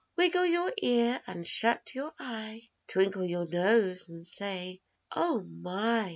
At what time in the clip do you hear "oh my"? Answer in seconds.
5.15-6.09